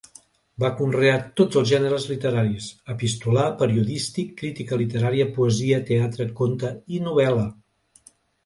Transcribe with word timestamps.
Va 0.61 0.69
conrear 0.77 1.17
tots 1.41 1.59
els 1.61 1.69
gèneres 1.71 2.07
literaris: 2.11 2.69
epistolar, 2.95 3.45
periodístic, 3.61 4.33
crítica 4.41 4.81
literària, 4.83 5.31
poesia, 5.39 5.83
teatre, 5.91 6.31
conte 6.41 6.73
i 6.97 7.07
novel·la. 7.11 7.49